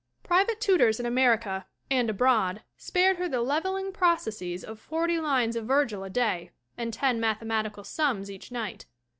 [0.23, 5.67] Private tutors in America and abroad spared her the leveling processes of forty lines of
[5.67, 8.87] Virgil a day and ten mathematical sums each night.